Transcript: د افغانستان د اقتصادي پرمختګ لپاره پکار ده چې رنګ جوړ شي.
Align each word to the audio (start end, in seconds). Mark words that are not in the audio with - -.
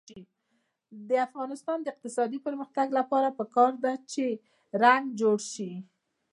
د 1.09 1.09
افغانستان 1.27 1.77
د 1.81 1.87
اقتصادي 1.93 2.39
پرمختګ 2.47 2.87
لپاره 2.99 3.35
پکار 3.39 3.71
ده 3.83 3.93
چې 4.11 4.25
رنګ 4.83 5.05
جوړ 5.21 5.37
شي. 5.53 5.71